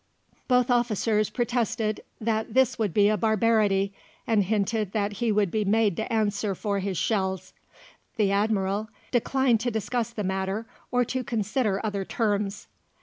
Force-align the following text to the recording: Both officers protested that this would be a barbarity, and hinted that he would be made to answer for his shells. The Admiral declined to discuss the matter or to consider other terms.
Both 0.47 0.71
officers 0.71 1.29
protested 1.29 2.01
that 2.19 2.55
this 2.55 2.79
would 2.79 2.91
be 2.91 3.07
a 3.07 3.17
barbarity, 3.17 3.93
and 4.25 4.43
hinted 4.43 4.93
that 4.93 5.11
he 5.21 5.31
would 5.31 5.51
be 5.51 5.63
made 5.63 5.95
to 5.97 6.11
answer 6.11 6.55
for 6.55 6.79
his 6.79 6.97
shells. 6.97 7.53
The 8.17 8.31
Admiral 8.31 8.89
declined 9.11 9.59
to 9.59 9.69
discuss 9.69 10.09
the 10.09 10.23
matter 10.23 10.65
or 10.89 11.05
to 11.05 11.23
consider 11.23 11.79
other 11.85 12.03
terms. 12.03 12.65